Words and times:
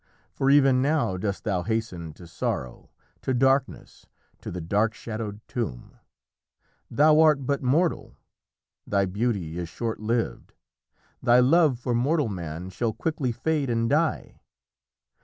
For 0.33 0.49
even 0.49 0.81
now 0.81 1.15
dost 1.15 1.43
thou 1.43 1.61
hasten 1.61 2.11
to 2.13 2.25
sorrow, 2.25 2.89
to 3.21 3.35
darkness, 3.35 4.07
to 4.41 4.49
the 4.49 4.59
dark 4.59 4.95
shadowed 4.95 5.41
tomb. 5.47 5.95
Thou 6.89 7.19
art 7.19 7.45
but 7.45 7.61
mortal! 7.61 8.15
thy 8.87 9.05
beauty 9.05 9.59
is 9.59 9.69
short 9.69 9.99
lived. 9.99 10.55
Thy 11.21 11.39
love 11.39 11.77
for 11.77 11.93
mortal 11.93 12.29
man 12.29 12.71
shall 12.71 12.93
quickly 12.93 13.31
fade 13.31 13.69
and 13.69 13.87
die. 13.87 14.39